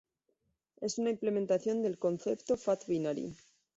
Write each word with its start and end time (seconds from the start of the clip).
Es 0.77 0.97
una 0.97 1.11
implementación 1.11 1.83
del 1.83 1.99
concepto 1.99 2.57
"fat 2.57 2.87
binary". 2.87 3.35